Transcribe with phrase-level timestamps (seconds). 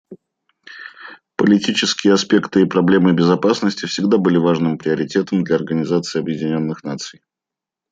[1.35, 7.21] Политические аспекты и проблемы безопасности всегда были важным приоритетом для Организации Объединенных Наций.